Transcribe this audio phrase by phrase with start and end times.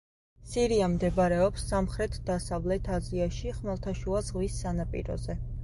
[0.51, 5.41] სირია მდებარეობს სამხრეთ-დასავლეთ აზიაში, ხმელთაშუა ზღვის სანაპიროზე.